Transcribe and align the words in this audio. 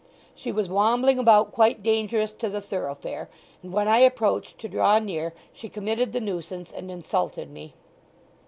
She 0.33 0.51
was 0.51 0.67
wambling 0.67 1.19
about 1.19 1.51
quite 1.51 1.83
dangerous 1.83 2.31
to 2.39 2.49
the 2.49 2.59
thoroughfare 2.59 3.29
and 3.61 3.71
when 3.71 3.87
I 3.87 3.99
approached 3.99 4.57
to 4.57 4.67
draw 4.67 4.97
near 4.97 5.31
she 5.53 5.69
committed 5.69 6.11
the 6.11 6.19
nuisance, 6.19 6.71
and 6.71 6.89
insulted 6.89 7.51
me." 7.51 7.75